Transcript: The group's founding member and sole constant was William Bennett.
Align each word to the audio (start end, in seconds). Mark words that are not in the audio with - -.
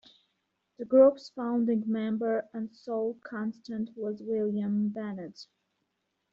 The 0.79 0.85
group's 0.85 1.29
founding 1.29 1.83
member 1.85 2.49
and 2.53 2.75
sole 2.75 3.19
constant 3.23 3.91
was 3.95 4.19
William 4.23 4.89
Bennett. 4.89 5.45